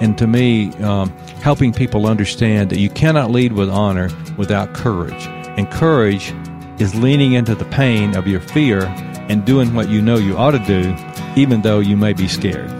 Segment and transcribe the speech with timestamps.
[0.00, 1.10] And to me, um,
[1.40, 5.26] helping people understand that you cannot lead with honor without courage.
[5.56, 6.34] And courage
[6.78, 8.84] is leaning into the pain of your fear
[9.28, 10.94] and doing what you know you ought to do,
[11.40, 12.70] even though you may be scared.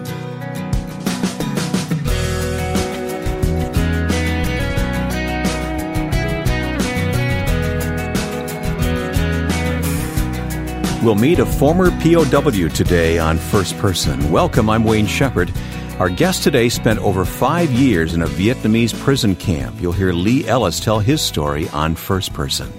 [11.03, 14.29] We'll meet a former POW today on First Person.
[14.33, 15.53] Welcome, I'm Wayne Shepherd.
[15.99, 19.81] Our guest today spent over five years in a Vietnamese prison camp.
[19.81, 22.71] You'll hear Lee Ellis tell his story on First Person.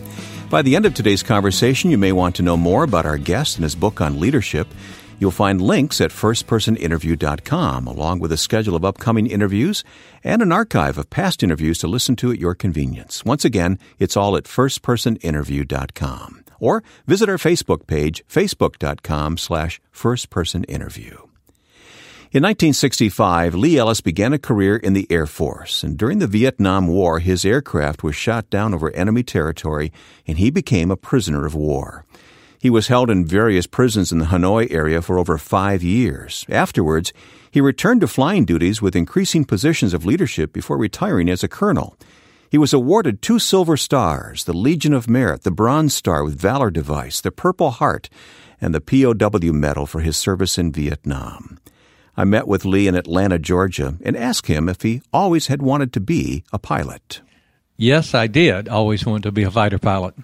[0.52, 3.56] By the end of today's conversation, you may want to know more about our guest
[3.56, 4.68] and his book on leadership.
[5.18, 9.84] You'll find links at firstpersoninterview.com, along with a schedule of upcoming interviews
[10.24, 13.26] and an archive of past interviews to listen to at your convenience.
[13.26, 21.28] Once again, it's all at firstpersoninterview.com or visit our Facebook page, facebook.com slash firstpersoninterview.
[22.30, 26.88] In 1965, Lee Ellis began a career in the Air Force, and during the Vietnam
[26.88, 29.94] War, his aircraft was shot down over enemy territory,
[30.28, 32.04] and he became a prisoner of war.
[32.60, 36.46] He was held in various prisons in the Hanoi area for over five years.
[36.50, 37.14] Afterwards,
[37.50, 41.96] he returned to flying duties with increasing positions of leadership before retiring as a colonel.
[42.52, 46.72] He was awarded two Silver Stars, the Legion of Merit, the Bronze Star with Valor
[46.72, 48.10] Device, the Purple Heart,
[48.60, 51.58] and the POW Medal for his service in Vietnam.
[52.18, 55.94] I met with Lee in Atlanta, Georgia, and asked him if he always had wanted
[55.94, 57.22] to be a pilot.
[57.80, 60.16] Yes, I did always want to be a fighter pilot.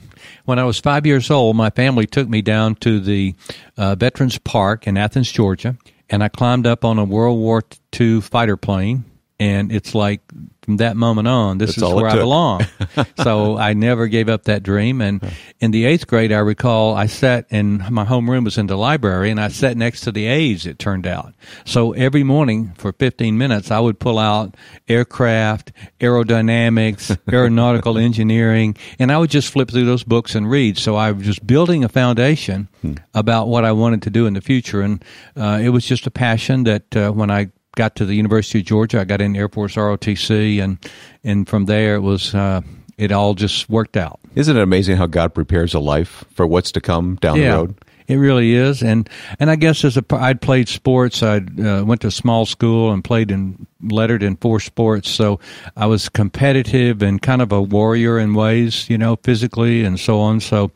[0.46, 3.36] When I was five years old, my family took me down to the
[3.78, 5.78] uh, Veterans Park in Athens, Georgia,
[6.10, 7.62] and I climbed up on a World War
[8.00, 9.06] II fighter plane.
[9.44, 10.22] And it's like
[10.62, 12.66] from that moment on, this That's is where I belong.
[13.22, 15.02] so I never gave up that dream.
[15.02, 15.22] And
[15.60, 19.32] in the eighth grade, I recall I sat in my homeroom was in the library,
[19.32, 20.66] and I sat next to the A's.
[20.66, 21.34] It turned out.
[21.66, 24.56] So every morning for 15 minutes, I would pull out
[24.88, 30.78] aircraft, aerodynamics, aeronautical engineering, and I would just flip through those books and read.
[30.78, 32.94] So I was just building a foundation hmm.
[33.14, 35.04] about what I wanted to do in the future, and
[35.36, 38.66] uh, it was just a passion that uh, when I got to the University of
[38.66, 39.02] Georgia.
[39.02, 40.78] I got in Air Force ROTC, and
[41.24, 42.62] and from there it was uh,
[42.98, 44.20] it all just worked out.
[44.36, 47.52] Isn't it amazing how God prepares a life for what's to come down yeah.
[47.52, 47.76] the road?
[48.08, 51.24] It really is, and and I guess as a I'd played sports.
[51.24, 55.40] I uh, went to a small school and played in lettered in four sports, so
[55.76, 60.20] I was competitive and kind of a warrior in ways, you know, physically and so
[60.20, 60.40] on.
[60.40, 60.72] So,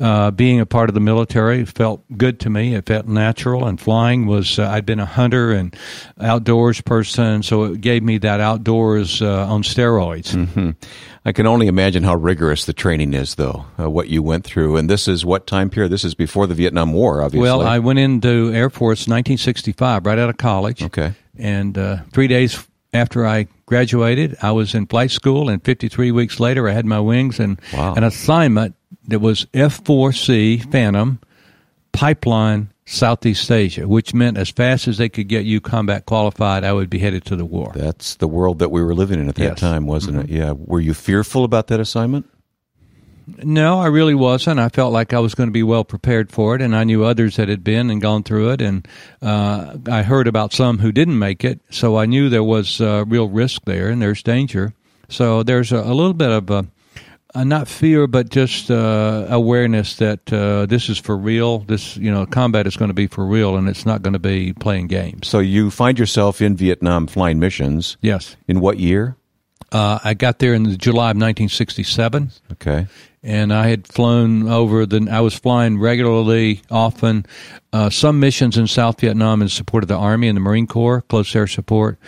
[0.00, 2.74] uh, being a part of the military felt good to me.
[2.74, 4.58] It felt natural, and flying was.
[4.58, 5.76] Uh, I'd been a hunter and
[6.20, 10.34] outdoors person, so it gave me that outdoors uh, on steroids.
[10.34, 10.70] Mm-hmm.
[11.26, 14.76] I can only imagine how rigorous the training is, though, uh, what you went through.
[14.76, 15.90] And this is what time period?
[15.90, 17.48] This is before the Vietnam War, obviously.
[17.48, 20.82] Well, I went into Air Force 1965, right out of college.
[20.82, 21.14] Okay.
[21.38, 26.38] And uh, three days after I graduated, I was in flight school, and 53 weeks
[26.38, 27.94] later, I had my wings and wow.
[27.94, 28.76] an assignment
[29.08, 31.18] that was F4C Phantom
[31.92, 36.72] pipeline Southeast Asia, which meant as fast as they could get you combat qualified, I
[36.72, 37.72] would be headed to the war.
[37.74, 39.60] That's the world that we were living in at that yes.
[39.60, 40.34] time, wasn't mm-hmm.
[40.34, 40.38] it?
[40.38, 40.52] Yeah.
[40.52, 42.28] Were you fearful about that assignment?
[43.26, 44.60] No, I really wasn't.
[44.60, 47.04] I felt like I was going to be well prepared for it, and I knew
[47.04, 48.86] others that had been and gone through it, and
[49.22, 53.04] uh, I heard about some who didn't make it, so I knew there was uh,
[53.06, 54.74] real risk there and there's danger.
[55.08, 56.66] So there's a, a little bit of a,
[57.34, 61.60] a, not fear, but just uh, awareness that uh, this is for real.
[61.60, 64.18] This, you know, combat is going to be for real, and it's not going to
[64.18, 65.28] be playing games.
[65.28, 67.96] So you find yourself in Vietnam flying missions.
[68.00, 68.36] Yes.
[68.48, 69.16] In what year?
[69.74, 72.30] Uh, I got there in the July of 1967.
[72.52, 72.86] Okay
[73.24, 75.08] and I had flown over the.
[75.10, 77.24] I was flying regularly, often.
[77.72, 81.00] Uh, some missions in South Vietnam in support of the Army and the Marine Corps,
[81.00, 81.98] close air support,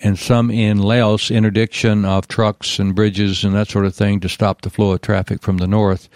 [0.00, 4.30] and some in Laos, interdiction of trucks and bridges and that sort of thing to
[4.30, 6.08] stop the flow of traffic from the north.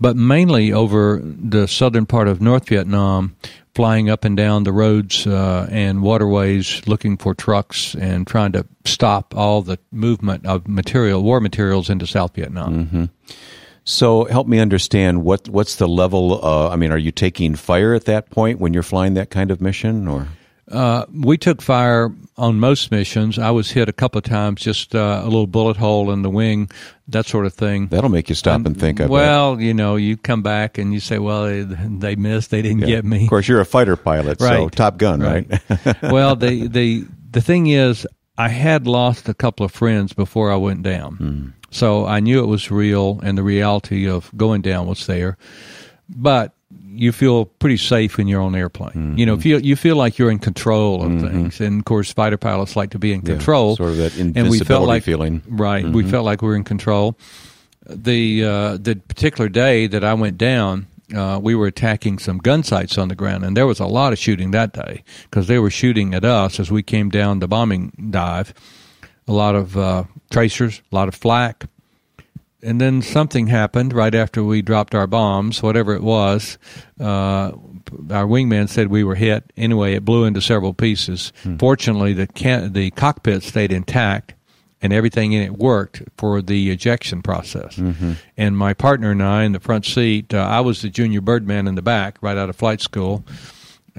[0.00, 3.36] But mainly over the southern part of North Vietnam,
[3.74, 8.66] flying up and down the roads uh, and waterways looking for trucks and trying to
[8.84, 12.86] stop all the movement of material, war materials into South Vietnam.
[12.86, 13.04] Mm-hmm.
[13.84, 16.44] So help me understand what what's the level.
[16.44, 19.50] Uh, I mean, are you taking fire at that point when you're flying that kind
[19.50, 20.28] of mission, or?
[20.70, 23.38] Uh, we took fire on most missions.
[23.38, 26.30] I was hit a couple of times, just uh, a little bullet hole in the
[26.30, 26.70] wing,
[27.08, 27.88] that sort of thing.
[27.88, 29.00] That'll make you stop and, and think.
[29.00, 29.64] I well, bet.
[29.64, 32.50] you know, you come back and you say, "Well, they, they missed.
[32.50, 32.86] They didn't yeah.
[32.86, 34.56] get me." Of course, you're a fighter pilot, right.
[34.56, 35.46] so Top Gun, right?
[35.68, 36.02] right?
[36.02, 38.06] well, the the the thing is,
[38.38, 41.16] I had lost a couple of friends before I went down.
[41.16, 41.52] Mm.
[41.70, 45.36] So I knew it was real and the reality of going down was there.
[46.08, 46.52] But
[46.92, 48.90] you feel pretty safe in your own airplane.
[48.90, 49.18] Mm-hmm.
[49.18, 51.26] You know, feel you feel like you're in control of mm-hmm.
[51.26, 53.70] things, and of course, fighter pilots like to be in control.
[53.70, 55.84] Yeah, sort of that invisibility and we felt like, feeling, right?
[55.84, 55.94] Mm-hmm.
[55.94, 57.16] We felt like we were in control.
[57.86, 62.62] The uh, the particular day that I went down, uh, we were attacking some gun
[62.62, 65.58] sites on the ground, and there was a lot of shooting that day because they
[65.58, 68.52] were shooting at us as we came down the bombing dive.
[69.26, 71.66] A lot of uh, tracers, a lot of flak,
[72.62, 76.58] and then something happened right after we dropped our bombs, whatever it was.
[76.98, 77.52] Uh,
[78.10, 79.52] our wingman said we were hit.
[79.56, 81.32] Anyway, it blew into several pieces.
[81.42, 81.56] Hmm.
[81.56, 84.34] Fortunately, the can- the cockpit stayed intact,
[84.82, 87.76] and everything in it worked for the ejection process.
[87.76, 88.12] Mm-hmm.
[88.36, 91.66] And my partner and I in the front seat, uh, I was the junior birdman
[91.66, 93.24] in the back, right out of flight school.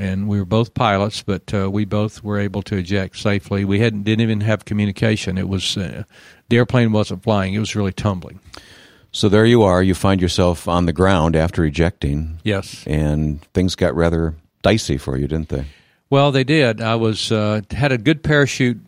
[0.01, 3.65] And we were both pilots, but uh, we both were able to eject safely.
[3.65, 5.37] We hadn't didn't even have communication.
[5.37, 6.05] It was uh,
[6.49, 8.39] the airplane wasn't flying; it was really tumbling.
[9.11, 9.83] So there you are.
[9.83, 12.39] You find yourself on the ground after ejecting.
[12.43, 14.33] Yes, and things got rather
[14.63, 15.65] dicey for you, didn't they?
[16.09, 16.81] Well, they did.
[16.81, 18.81] I was uh, had a good parachute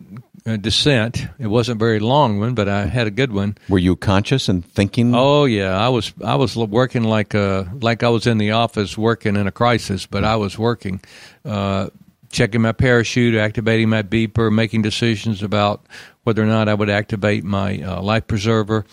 [0.44, 1.26] descent.
[1.38, 3.56] It wasn't very long one, but I had a good one.
[3.68, 5.14] Were you conscious and thinking?
[5.14, 6.12] Oh yeah, I was.
[6.22, 10.06] I was working like a like I was in the office working in a crisis,
[10.06, 11.00] but I was working,
[11.46, 11.88] uh,
[12.30, 15.86] checking my parachute, activating my beeper, making decisions about
[16.24, 18.84] whether or not I would activate my uh, life preserver,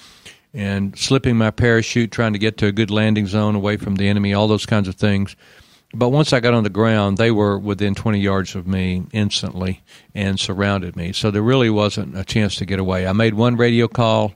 [0.53, 4.07] and slipping my parachute, trying to get to a good landing zone away from the
[4.07, 4.33] enemy.
[4.33, 5.35] All those kinds of things
[5.93, 9.81] but once I got on the ground, they were within 20 yards of me instantly
[10.15, 11.11] and surrounded me.
[11.13, 13.07] So there really wasn't a chance to get away.
[13.07, 14.33] I made one radio call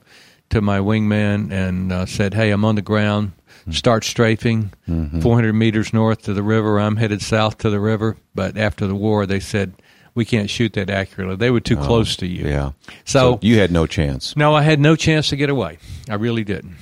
[0.50, 3.32] to my wingman and uh, said, Hey, I'm on the ground.
[3.70, 5.20] Start strafing mm-hmm.
[5.20, 6.78] 400 meters north to the river.
[6.78, 8.16] I'm headed south to the river.
[8.32, 9.74] But after the war, they said,
[10.14, 11.36] we can't shoot that accurately.
[11.36, 12.48] They were too oh, close to you.
[12.48, 12.72] Yeah.
[13.04, 14.36] So, so, you had no chance.
[14.36, 15.78] No, I had no chance to get away.
[16.08, 16.76] I really didn't.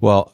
[0.00, 0.32] Well,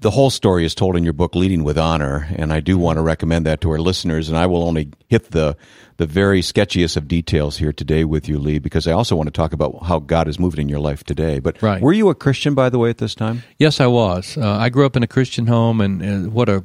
[0.00, 2.96] the whole story is told in your book leading with honor and i do want
[2.96, 5.56] to recommend that to our listeners and i will only hit the
[5.98, 9.30] the very sketchiest of details here today with you lee because i also want to
[9.30, 11.38] talk about how god is moving in your life today.
[11.38, 11.80] But right.
[11.80, 13.42] were you a christian by the way at this time?
[13.58, 14.36] Yes i was.
[14.36, 16.64] Uh, i grew up in a christian home and, and what a,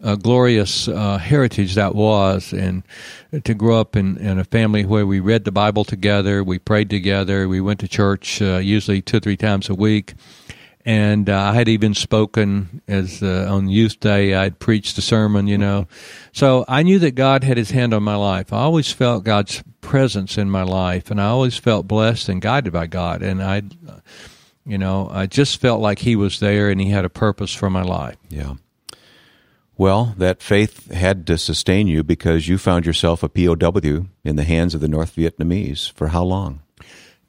[0.00, 2.52] a glorious uh, heritage that was.
[2.52, 2.82] And
[3.44, 6.90] to grow up in, in a family where we read the bible together we prayed
[6.90, 10.14] together we went to church uh, usually two or three times a week
[10.84, 14.34] and uh, I had even spoken as uh, on Youth Day.
[14.34, 15.86] I'd preached a sermon, you know,
[16.32, 18.52] so I knew that God had His hand on my life.
[18.52, 22.72] I always felt God's presence in my life, and I always felt blessed and guided
[22.72, 23.22] by God.
[23.22, 23.62] And I,
[24.66, 27.70] you know, I just felt like He was there and He had a purpose for
[27.70, 28.16] my life.
[28.28, 28.54] Yeah.
[29.76, 34.44] Well, that faith had to sustain you because you found yourself a POW in the
[34.44, 36.60] hands of the North Vietnamese for how long?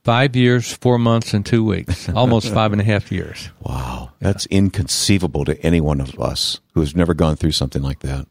[0.04, 2.10] Five years, four months, and two weeks.
[2.16, 3.50] Almost five and a half years.
[3.62, 4.12] Wow.
[4.20, 4.58] That's yeah.
[4.58, 8.28] inconceivable to any one of us who has never gone through something like that.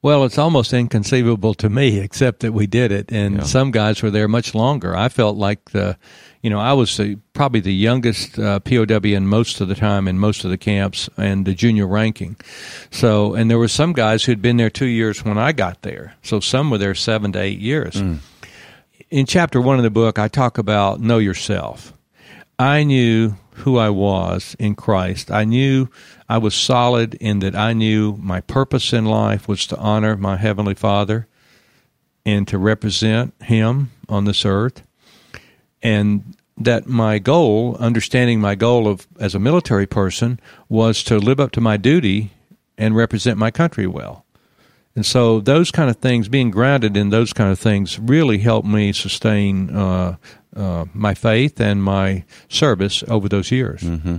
[0.00, 3.10] Well, it's almost inconceivable to me, except that we did it.
[3.10, 3.42] And yeah.
[3.42, 4.96] some guys were there much longer.
[4.96, 5.98] I felt like the,
[6.42, 10.06] you know, I was the, probably the youngest uh, POW in most of the time
[10.06, 12.36] in most of the camps and the junior ranking.
[12.90, 16.14] So, and there were some guys who'd been there two years when I got there.
[16.22, 17.96] So some were there seven to eight years.
[17.96, 18.20] Mm
[19.10, 21.92] in chapter one of the book, I talk about know yourself.
[22.58, 25.30] I knew who I was in Christ.
[25.30, 25.88] I knew
[26.28, 30.36] I was solid in that I knew my purpose in life was to honor my
[30.36, 31.26] Heavenly Father
[32.24, 34.82] and to represent Him on this earth.
[35.82, 41.38] And that my goal, understanding my goal of as a military person, was to live
[41.38, 42.32] up to my duty
[42.78, 44.25] and represent my country well.
[44.96, 48.66] And so those kind of things, being grounded in those kind of things, really helped
[48.66, 50.16] me sustain uh,
[50.56, 53.82] uh, my faith and my service over those years.
[53.82, 54.16] Mm-hmm.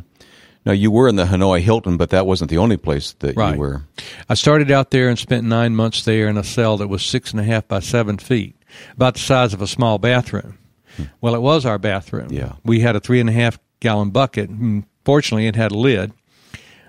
[0.67, 3.53] Now you were in the Hanoi Hilton, but that wasn't the only place that right.
[3.53, 3.83] you were.
[4.29, 7.31] I started out there and spent nine months there in a cell that was six
[7.31, 8.55] and a half by seven feet,
[8.93, 10.59] about the size of a small bathroom.
[10.95, 11.03] Hmm.
[11.21, 12.27] Well, it was our bathroom.
[12.31, 14.49] Yeah, we had a three and a half gallon bucket.
[15.05, 16.11] Fortunately, it had a lid,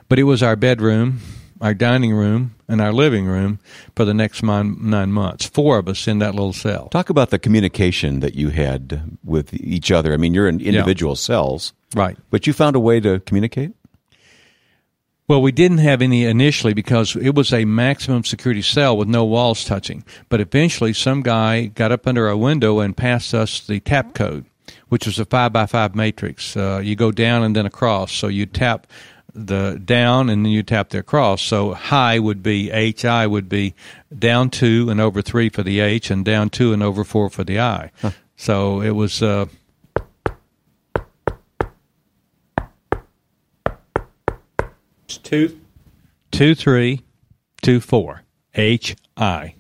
[0.08, 1.20] but it was our bedroom
[1.60, 3.58] our dining room, and our living room
[3.96, 5.46] for the next nine months.
[5.46, 6.88] Four of us in that little cell.
[6.88, 10.12] Talk about the communication that you had with each other.
[10.12, 11.16] I mean, you're in individual yeah.
[11.16, 12.16] cells, right?
[12.30, 13.72] But you found a way to communicate.
[15.26, 19.26] Well, we didn't have any initially because it was a maximum security cell with no
[19.26, 20.04] walls touching.
[20.30, 24.46] But eventually, some guy got up under a window and passed us the tap code,
[24.88, 26.56] which was a five by five matrix.
[26.56, 28.12] Uh, you go down and then across.
[28.12, 28.86] So you tap
[29.46, 31.42] the down and then you tap the across.
[31.42, 33.74] So high would be HI would be
[34.16, 37.44] down two and over three for the H and down two and over four for
[37.44, 37.90] the I.
[38.00, 38.10] Huh.
[38.36, 39.22] So it was.
[39.22, 39.46] Uh,
[45.28, 45.60] two,
[46.32, 48.22] 2324
[48.54, 49.54] HI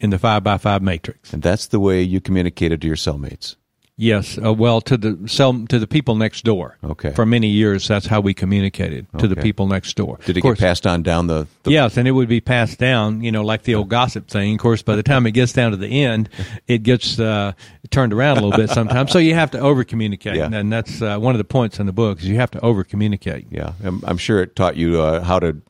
[0.00, 1.32] in the 5 by 5 matrix.
[1.32, 3.56] And that's the way you communicated to your cellmates.
[4.00, 6.78] Yes, uh, well, to the cell, to the people next door.
[6.82, 7.10] Okay.
[7.10, 10.18] For many years, that's how we communicated to the people next door.
[10.24, 12.78] Did it course- get passed on down the, the Yes, and it would be passed
[12.78, 14.54] down, you know, like the old gossip thing.
[14.54, 16.30] Of course, by the time it gets down to the end,
[16.66, 17.52] it gets uh,
[17.90, 19.12] turned around a little bit sometimes.
[19.12, 20.48] So you have to over communicate, Yeah.
[20.50, 22.84] and that's uh, one of the points in the book is you have to over
[22.84, 23.48] communicate.
[23.50, 25.60] Yeah, I'm, I'm sure it taught you uh, how to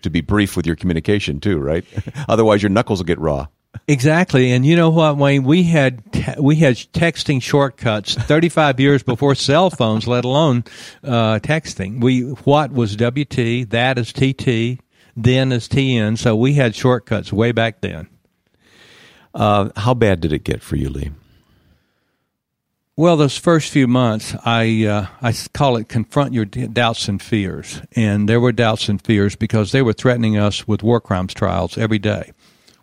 [0.00, 1.84] to be brief with your communication too, right?
[2.28, 3.46] Otherwise, your knuckles will get raw.
[3.86, 5.44] Exactly, and you know what, Wayne?
[5.44, 10.64] We had te- we had texting shortcuts 35 years before cell phones, let alone
[11.02, 12.00] uh, texting.
[12.00, 14.80] We what was WT, that is TT,
[15.16, 16.16] then is TN.
[16.16, 18.08] So we had shortcuts way back then.
[19.34, 21.10] Uh, how bad did it get for you, Lee?
[22.96, 27.20] Well, those first few months, I uh, I call it confront your d- doubts and
[27.20, 31.34] fears, and there were doubts and fears because they were threatening us with war crimes
[31.34, 32.30] trials every day.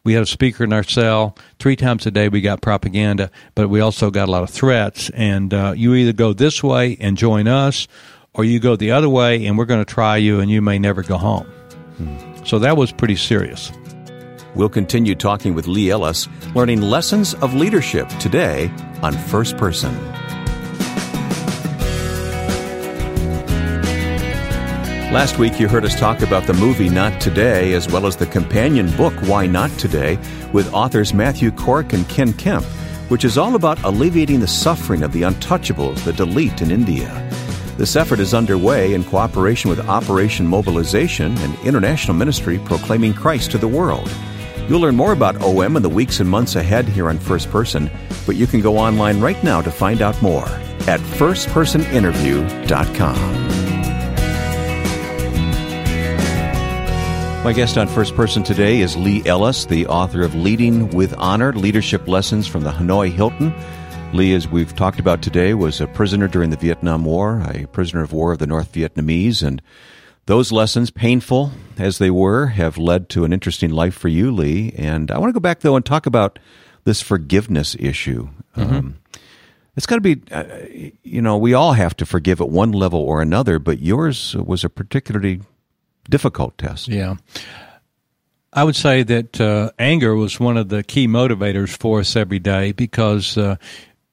[0.04, 2.28] We had a speaker in our cell three times a day.
[2.28, 5.12] We got propaganda, but we also got a lot of threats.
[5.12, 7.88] And uh, you either go this way and join us,
[8.34, 10.80] or you go the other way, and we're going to try you, and you may
[10.80, 11.48] never go home.
[12.46, 13.72] So that was pretty serious.
[14.56, 19.96] We'll continue talking with Lee Ellis, learning lessons of leadership today on First Person.
[25.12, 28.26] Last week, you heard us talk about the movie Not Today, as well as the
[28.26, 30.18] companion book Why Not Today,
[30.54, 32.64] with authors Matthew Cork and Ken Kemp,
[33.10, 37.30] which is all about alleviating the suffering of the untouchables, the Dalit in India.
[37.76, 43.58] This effort is underway in cooperation with Operation Mobilization, an international ministry proclaiming Christ to
[43.58, 44.10] the world.
[44.70, 47.92] You'll learn more about OM in the weeks and months ahead here on First Person,
[48.26, 50.48] but you can go online right now to find out more
[50.88, 53.71] at firstpersoninterview.com.
[57.44, 61.52] My guest on First Person today is Lee Ellis, the author of Leading with Honor
[61.54, 63.52] Leadership Lessons from the Hanoi Hilton.
[64.14, 68.04] Lee, as we've talked about today, was a prisoner during the Vietnam War, a prisoner
[68.04, 69.60] of war of the North Vietnamese, and
[70.28, 74.72] those lessons, painful as they were, have led to an interesting life for you, Lee.
[74.78, 76.38] And I want to go back, though, and talk about
[76.84, 78.30] this forgiveness issue.
[78.56, 79.00] Um,
[79.76, 80.44] it's got to be, uh,
[81.02, 84.64] you know, we all have to forgive at one level or another, but yours was
[84.64, 85.42] a particularly
[86.10, 86.88] difficult test.
[86.88, 87.16] Yeah.
[88.54, 92.40] I would say that uh, anger was one of the key motivators for us every
[92.40, 93.56] day because uh,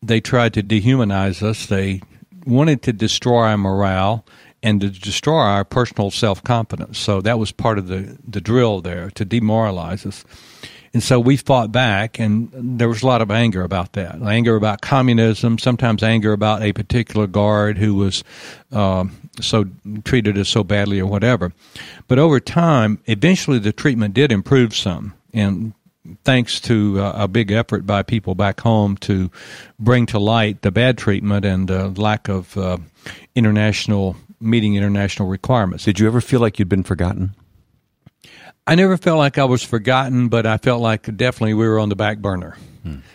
[0.01, 1.67] they tried to dehumanize us.
[1.67, 2.03] They
[2.47, 4.25] wanted to destroy our morale
[4.63, 6.99] and to destroy our personal self confidence.
[6.99, 10.25] So that was part of the, the drill there to demoralize us.
[10.99, 14.21] And so we fought back, and there was a lot of anger about that.
[14.21, 18.25] Anger about communism, sometimes anger about a particular guard who was
[18.73, 19.67] um, so
[20.03, 21.53] treated us so badly or whatever.
[22.09, 25.15] But over time, eventually the treatment did improve some.
[25.33, 25.73] And
[26.25, 29.31] thanks to uh, a big effort by people back home to
[29.79, 32.79] bring to light the bad treatment and uh, lack of uh,
[33.37, 35.85] international meeting international requirements.
[35.85, 37.37] Did you ever feel like you'd been forgotten?
[38.69, 41.89] I never felt like I was forgotten, but I felt like definitely we were on
[41.89, 42.59] the back burner.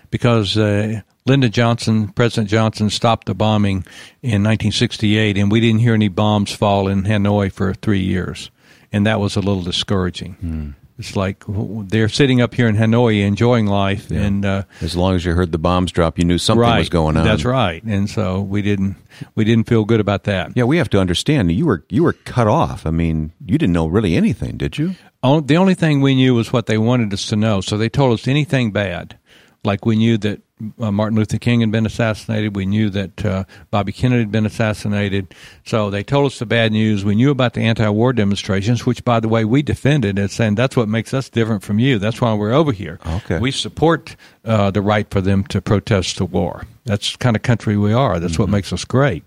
[0.10, 3.86] Because uh, Lyndon Johnson, President Johnson, stopped the bombing
[4.24, 8.50] in 1968, and we didn't hear any bombs fall in Hanoi for three years,
[8.92, 10.76] and that was a little discouraging.
[11.04, 15.26] It's like they're sitting up here in Hanoi enjoying life, and uh, As long as
[15.26, 17.26] you heard the bombs drop, you knew something right, was going on.
[17.26, 18.96] That's right, and so we didn't
[19.36, 20.54] we didn't feel good about that.
[20.56, 22.86] Yeah, we have to understand you were you were cut off.
[22.86, 24.96] I mean, you didn't know really anything, did you?
[25.24, 27.60] On- The only thing we knew was what they wanted us to know.
[27.62, 29.18] So they told us anything bad.
[29.66, 30.42] Like we knew that
[30.80, 32.56] uh, Martin Luther King had been assassinated.
[32.56, 35.34] We knew that uh, Bobby Kennedy had been assassinated.
[35.66, 37.06] So they told us the bad news.
[37.06, 40.76] We knew about the anti-war demonstrations, which, by the way, we defended as saying that's
[40.76, 41.98] what makes us different from you.
[41.98, 43.00] That's why we're over here.
[43.06, 43.40] Okay.
[43.40, 44.16] We support
[44.46, 46.66] uh, the right for them to protest the war.
[46.86, 48.20] That's the kind of country we are.
[48.20, 49.24] That's what makes us great.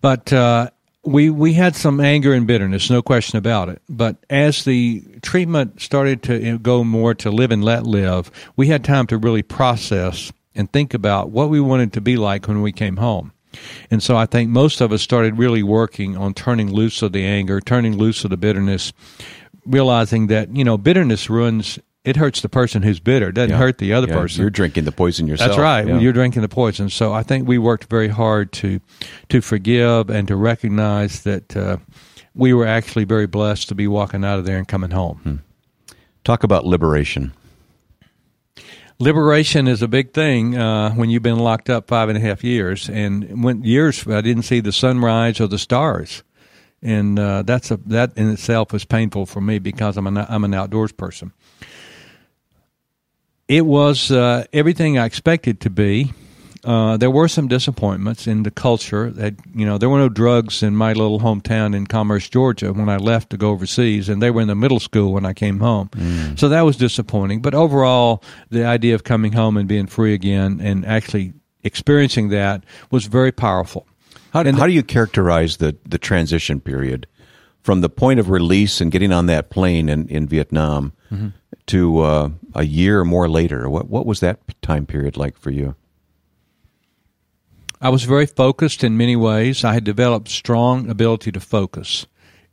[0.00, 0.70] But uh,
[1.04, 3.82] we we had some anger and bitterness, no question about it.
[3.88, 8.84] But as the treatment started to go more to live and let live, we had
[8.84, 12.72] time to really process and think about what we wanted to be like when we
[12.72, 13.32] came home.
[13.90, 17.24] And so I think most of us started really working on turning loose of the
[17.24, 18.92] anger, turning loose of the bitterness,
[19.66, 21.78] realizing that you know bitterness ruins.
[22.04, 23.28] It hurts the person who's bitter.
[23.28, 23.58] It doesn't Yeah.
[23.58, 24.40] hurt the other Yeah, person.
[24.40, 25.50] You're drinking the poison yourself.
[25.50, 25.86] That's right.
[25.86, 25.98] Yeah.
[26.00, 26.90] You're drinking the poison.
[26.90, 28.80] So I think we worked very hard to
[29.28, 31.76] to forgive and to recognize that uh,
[32.34, 35.42] we were actually very blessed to be walking out of there and coming home.
[36.24, 37.32] Talk about liberation.
[38.98, 42.44] Liberation is a big thing uh, when you've been locked up five and a half
[42.44, 46.22] years, and when years I didn't see the sunrise or the stars.
[46.84, 50.42] and uh, that's a that in itself was painful for me because I'm an I'm
[50.44, 51.32] an outdoors person.
[53.48, 56.12] It was uh, everything I expected to be.
[56.64, 59.10] Uh, there were some disappointments in the culture.
[59.10, 62.88] That you know, there were no drugs in my little hometown in Commerce, Georgia, when
[62.88, 65.58] I left to go overseas, and they were in the middle school when I came
[65.58, 65.88] home.
[65.88, 66.38] Mm.
[66.38, 67.42] So that was disappointing.
[67.42, 71.32] But overall, the idea of coming home and being free again and actually
[71.64, 73.86] experiencing that was very powerful.
[74.32, 77.06] How, how do you characterize the, the transition period
[77.62, 81.28] from the point of release and getting on that plane in, in Vietnam mm-hmm.
[81.66, 83.68] To uh, a year or more later?
[83.68, 85.74] What, what was that time period like for you?
[87.80, 89.64] I was very focused in many ways.
[89.64, 92.06] I had developed strong ability to focus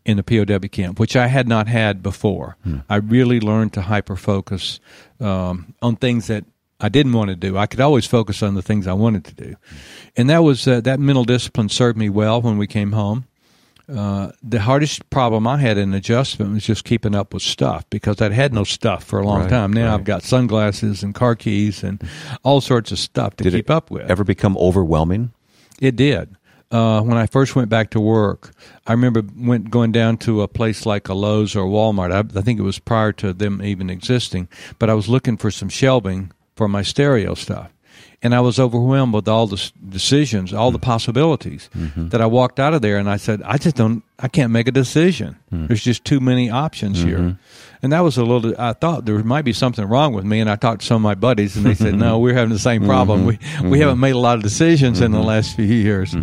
[0.03, 2.57] in the POW camp, which I had not had before.
[2.63, 2.79] Hmm.
[2.89, 4.79] I really learned to hyper focus
[5.19, 6.45] um, on things that
[6.79, 7.57] I didn't want to do.
[7.57, 9.55] I could always focus on the things I wanted to do,
[10.15, 13.25] and that was uh, that mental discipline served me well when we came home.
[13.89, 18.21] Uh, the hardest problem I had in adjustment was just keeping up with stuff because
[18.21, 19.73] I'd had no stuff for a long right, time.
[19.73, 19.93] Now right.
[19.95, 22.01] I've got sunglasses and car keys and
[22.43, 24.09] all sorts of stuff to did keep up with.
[24.09, 25.31] Ever become overwhelming?
[25.81, 26.35] It did.
[26.71, 28.51] Uh, when I first went back to work,
[28.85, 32.11] I remember went going down to a place like a Lowe's or Walmart.
[32.11, 35.49] I, I think it was prior to them even existing, but I was looking for
[35.49, 37.71] some shelving for my stereo stuff.
[38.21, 40.85] And I was overwhelmed with all the decisions, all the mm-hmm.
[40.85, 42.09] possibilities mm-hmm.
[42.09, 44.67] that I walked out of there and I said, I just don't, I can't make
[44.67, 45.37] a decision.
[45.51, 45.67] Mm-hmm.
[45.67, 47.19] There's just too many options here.
[47.19, 47.83] Mm-hmm.
[47.83, 50.41] And that was a little, I thought there might be something wrong with me.
[50.41, 52.59] And I talked to some of my buddies and they said, no, we're having the
[52.59, 53.25] same problem.
[53.25, 56.13] We, we haven't made a lot of decisions in the last few years.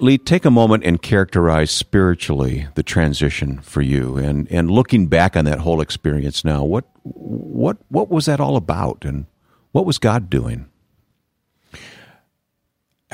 [0.00, 5.36] Lee, take a moment and characterize spiritually the transition for you, and and looking back
[5.36, 9.26] on that whole experience now, what what what was that all about, and
[9.72, 10.68] what was God doing?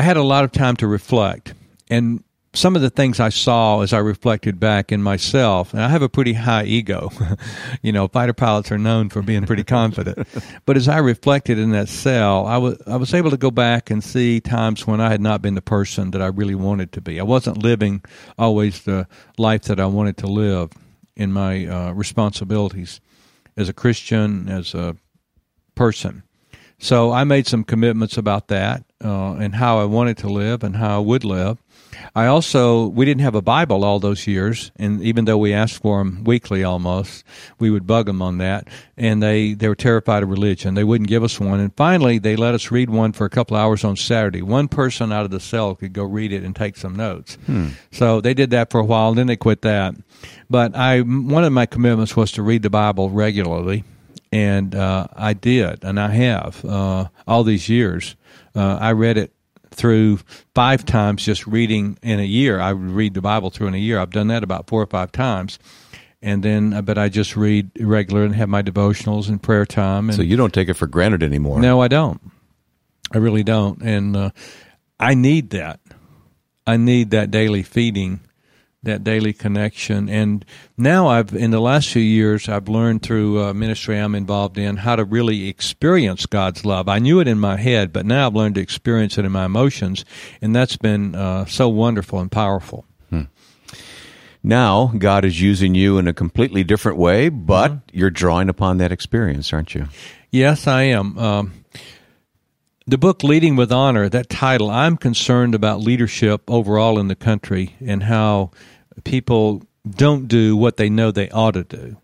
[0.01, 1.53] I had a lot of time to reflect.
[1.91, 5.91] And some of the things I saw as I reflected back in myself, and I
[5.91, 7.11] have a pretty high ego.
[7.83, 10.27] you know, fighter pilots are known for being pretty confident.
[10.65, 13.91] but as I reflected in that cell, I was I was able to go back
[13.91, 17.03] and see times when I had not been the person that I really wanted to
[17.03, 17.21] be.
[17.21, 18.03] I wasn't living
[18.39, 20.71] always the life that I wanted to live
[21.15, 23.03] in my uh, responsibilities
[23.55, 24.97] as a Christian, as a
[25.75, 26.23] person.
[26.81, 30.77] So I made some commitments about that uh, and how I wanted to live and
[30.77, 31.59] how I would live.
[32.15, 35.83] I also we didn't have a Bible all those years, and even though we asked
[35.83, 37.25] for them weekly almost,
[37.59, 40.75] we would bug them on that, and they they were terrified of religion.
[40.75, 43.57] They wouldn't give us one, and finally they let us read one for a couple
[43.57, 44.41] hours on Saturday.
[44.41, 47.37] One person out of the cell could go read it and take some notes.
[47.47, 47.69] Hmm.
[47.93, 49.95] So they did that for a while, and then they quit that.
[50.49, 53.85] But I one of my commitments was to read the Bible regularly
[54.33, 58.17] and uh, I did, and I have uh, all these years.
[58.55, 59.33] Uh, I read it
[59.71, 60.19] through
[60.55, 62.61] five times just reading in a year.
[62.61, 63.99] I would read the Bible through in a year.
[63.99, 65.59] I've done that about four or five times.
[66.23, 70.11] And then, uh, but I just read regular and have my devotionals and prayer time.
[70.11, 71.61] And, so you don't take it for granted anymore.
[71.61, 72.21] No, I don't.
[73.13, 73.81] I really don't.
[73.83, 74.31] And uh,
[74.99, 75.81] I need that.
[76.67, 78.21] I need that daily feeding
[78.83, 80.09] that daily connection.
[80.09, 80.45] And
[80.77, 84.79] now I've, in the last few years, I've learned through uh, ministry I'm involved in
[84.79, 86.89] how to really experience God's love.
[86.89, 89.45] I knew it in my head, but now I've learned to experience it in my
[89.45, 90.05] emotions,
[90.41, 92.87] and that's been uh, so wonderful and powerful.
[93.11, 93.25] Hmm.
[94.43, 97.99] Now God is using you in a completely different way, but mm-hmm.
[97.99, 99.89] you're drawing upon that experience, aren't you?
[100.31, 101.19] Yes, I am.
[101.19, 101.60] Um,
[102.87, 107.77] the book Leading with Honor, that title, I'm concerned about leadership overall in the country
[107.85, 108.51] and how
[109.05, 111.97] people don't do what they know they ought to do.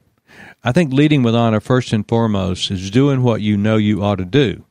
[0.63, 4.17] I think leading with honor, first and foremost, is doing what you know you ought
[4.17, 4.65] to do.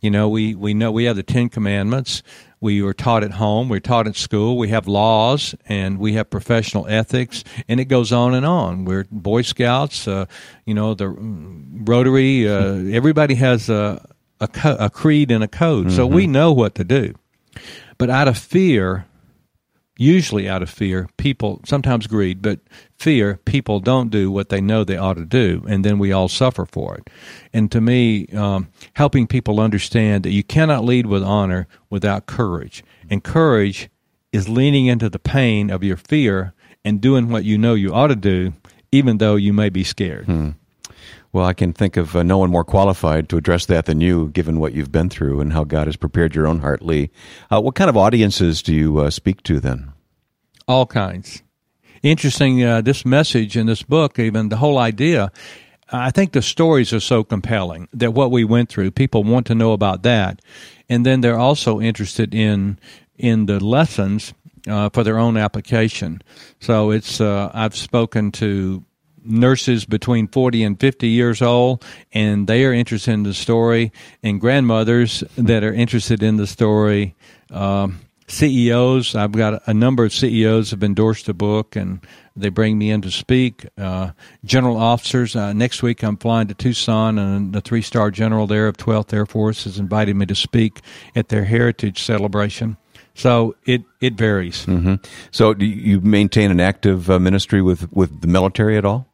[0.00, 2.22] You know, we, we know we have the Ten Commandments.
[2.60, 3.68] We were taught at home.
[3.68, 4.56] We're taught at school.
[4.56, 8.84] We have laws and we have professional ethics, and it goes on and on.
[8.84, 10.06] We're Boy Scouts.
[10.08, 10.26] Uh,
[10.64, 12.48] you know, the Rotary.
[12.48, 14.06] Uh, everybody has a,
[14.40, 15.86] a, co- a creed and a code.
[15.86, 15.96] Mm-hmm.
[15.96, 16.32] So we mm-hmm.
[16.32, 17.14] know what to do.
[17.98, 19.06] But out of fear,
[20.00, 22.58] usually out of fear, people, sometimes greed, but
[22.98, 26.28] fear, people don't do what they know they ought to do, and then we all
[26.28, 27.10] suffer for it.
[27.52, 32.82] And to me, um, helping people understand that you cannot lead with honor without courage.
[33.10, 33.90] And courage
[34.32, 38.06] is leaning into the pain of your fear and doing what you know you ought
[38.06, 38.54] to do,
[38.90, 40.24] even though you may be scared.
[40.24, 40.50] Hmm.
[41.32, 44.28] Well, I can think of uh, no one more qualified to address that than you,
[44.28, 47.10] given what you've been through and how God has prepared your own heart, Lee.
[47.50, 49.92] Uh, what kind of audiences do you uh, speak to then?
[50.66, 51.42] All kinds.
[52.02, 55.30] Interesting, uh, this message in this book, even the whole idea.
[55.92, 59.54] I think the stories are so compelling that what we went through, people want to
[59.54, 60.40] know about that.
[60.88, 62.78] And then they're also interested in
[63.16, 64.32] in the lessons
[64.66, 66.22] uh, for their own application.
[66.58, 68.84] So it's uh, I've spoken to
[69.24, 74.40] nurses between 40 and 50 years old and they are interested in the story and
[74.40, 77.14] grandmothers that are interested in the story
[77.50, 79.14] um, CEOs.
[79.14, 82.00] I've got a number of CEOs have endorsed the book and
[82.36, 83.66] they bring me in to speak.
[83.76, 84.12] Uh,
[84.44, 85.34] general officers.
[85.34, 89.12] Uh, next week I'm flying to Tucson and the three star general there of 12th
[89.12, 90.80] Air Force has invited me to speak
[91.14, 92.76] at their heritage celebration.
[93.14, 94.64] So it, it varies.
[94.66, 94.94] Mm-hmm.
[95.30, 99.09] So do you maintain an active uh, ministry with, with the military at all?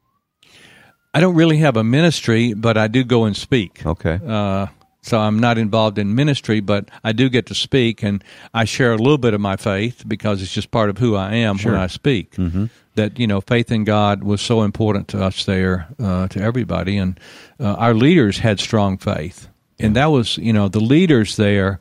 [1.16, 3.86] I don't really have a ministry, but I do go and speak.
[3.86, 4.20] Okay.
[4.22, 4.66] Uh,
[5.00, 8.92] so I'm not involved in ministry, but I do get to speak, and I share
[8.92, 11.72] a little bit of my faith because it's just part of who I am sure.
[11.72, 12.32] when I speak.
[12.32, 12.66] Mm-hmm.
[12.96, 16.98] That you know, faith in God was so important to us there, uh, to everybody,
[16.98, 17.18] and
[17.58, 19.48] uh, our leaders had strong faith,
[19.78, 21.80] and that was you know the leaders there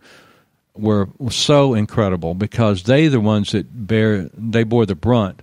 [0.76, 5.41] were, were so incredible because they the ones that bear they bore the brunt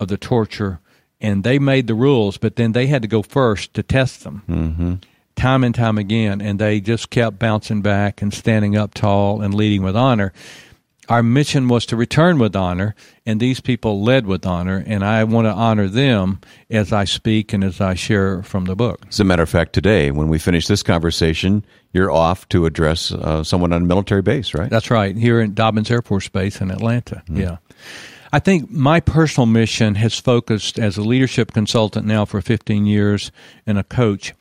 [0.00, 0.80] of the torture,
[1.20, 4.42] and they made the rules, but then they had to go first to test them.
[4.48, 4.94] Mm-hmm
[5.36, 9.54] time and time again, and they just kept bouncing back and standing up tall and
[9.54, 10.32] leading with honor.
[11.08, 12.94] Our mission was to return with honor,
[13.26, 17.52] and these people led with honor, and I want to honor them as I speak
[17.52, 19.04] and as I share from the book.
[19.08, 23.12] As a matter of fact, today, when we finish this conversation, you're off to address
[23.12, 24.70] uh, someone on a military base, right?
[24.70, 27.22] That's right, here in Dobbins Air Force Base in Atlanta.
[27.28, 27.38] Mm.
[27.38, 27.56] Yeah.
[28.34, 33.30] I think my personal mission has focused as a leadership consultant now for 15 years
[33.64, 34.34] and a coach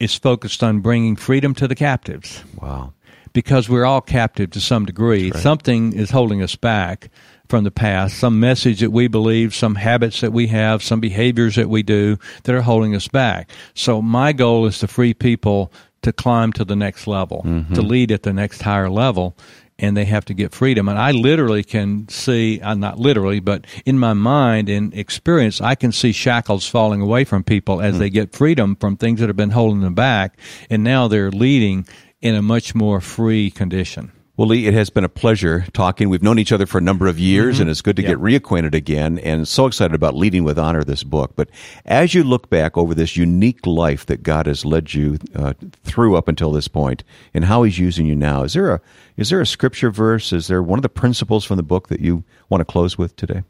[0.00, 2.42] is focused on bringing freedom to the captives.
[2.60, 2.94] Wow.
[3.32, 5.30] Because we're all captive to some degree.
[5.30, 5.40] Right.
[5.40, 7.10] Something is holding us back
[7.48, 11.54] from the past, some message that we believe, some habits that we have, some behaviors
[11.54, 13.48] that we do that are holding us back.
[13.72, 15.72] So my goal is to free people
[16.02, 17.72] to climb to the next level, mm-hmm.
[17.74, 19.36] to lead at the next higher level
[19.78, 20.88] and they have to get freedom.
[20.88, 25.74] And I literally can see, I'm not literally, but in my mind and experience, I
[25.74, 27.98] can see shackles falling away from people as mm.
[27.98, 30.38] they get freedom from things that have been holding them back.
[30.68, 31.86] And now they're leading
[32.20, 34.12] in a much more free condition.
[34.38, 36.08] Well, Lee, it has been a pleasure talking.
[36.08, 37.62] We've known each other for a number of years, mm-hmm.
[37.62, 39.18] and it's good to get reacquainted again.
[39.18, 41.32] And so excited about leading with honor this book.
[41.34, 41.50] But
[41.84, 46.14] as you look back over this unique life that God has led you uh, through
[46.14, 47.02] up until this point,
[47.34, 48.80] and how He's using you now, is there a
[49.16, 50.32] is there a scripture verse?
[50.32, 53.16] Is there one of the principles from the book that you want to close with
[53.16, 53.42] today?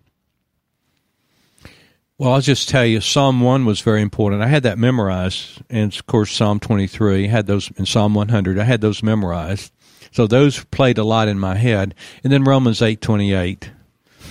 [2.17, 4.43] Well, I'll just tell you, Psalm 1 was very important.
[4.43, 8.59] I had that memorized, and of course, Psalm 23, I had those in Psalm 100.
[8.59, 9.71] I had those memorized.
[10.13, 11.95] So those played a lot in my head.
[12.25, 13.71] And then Romans 8 28,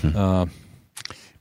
[0.01, 0.15] hmm.
[0.15, 0.45] uh,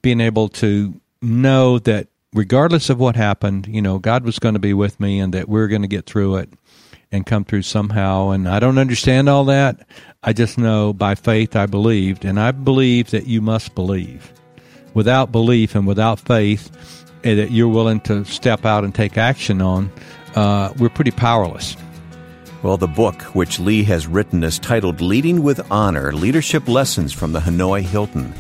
[0.03, 4.61] being able to know that regardless of what happened, you know, God was going to
[4.61, 6.51] be with me and that we're going to get through it
[7.11, 8.31] and come through somehow.
[8.31, 9.87] And I don't understand all that.
[10.23, 12.25] I just know by faith I believed.
[12.25, 14.33] And I believe that you must believe.
[14.95, 16.71] Without belief and without faith
[17.25, 19.91] eh, that you're willing to step out and take action on,
[20.35, 21.77] uh, we're pretty powerless.
[22.63, 27.33] Well, the book, which Lee has written, is titled Leading with Honor Leadership Lessons from
[27.33, 28.33] the Hanoi Hilton.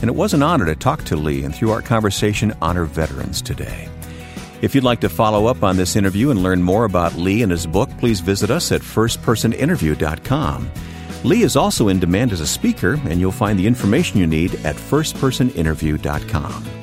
[0.00, 3.42] And it was an honor to talk to Lee and through our conversation honor veterans
[3.42, 3.88] today.
[4.62, 7.52] If you'd like to follow up on this interview and learn more about Lee and
[7.52, 10.70] his book, please visit us at firstpersoninterview.com.
[11.24, 14.54] Lee is also in demand as a speaker, and you'll find the information you need
[14.64, 16.77] at firstpersoninterview.com.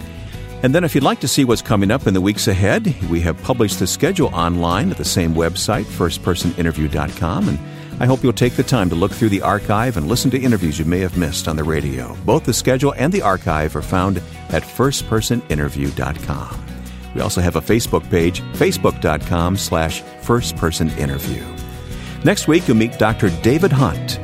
[0.65, 3.21] And then, if you'd like to see what's coming up in the weeks ahead, we
[3.21, 7.49] have published the schedule online at the same website, firstpersoninterview.com.
[7.49, 7.59] And
[7.99, 10.79] I hope you'll take the time to look through the archive and listen to interviews
[10.79, 12.17] you may have missed on the radio.
[12.25, 14.17] Both the schedule and the archive are found
[14.49, 16.65] at firstpersoninterview.com.
[17.13, 22.25] We also have a Facebook page, facebook.com slash firstpersoninterview.
[22.25, 23.29] Next week, you'll meet Dr.
[23.43, 24.19] David Hunt.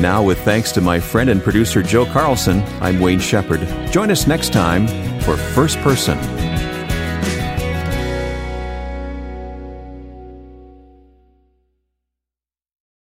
[0.00, 3.60] Now, with thanks to my friend and producer Joe Carlson, I'm Wayne Shepherd.
[3.92, 4.88] Join us next time
[5.26, 6.16] for First Person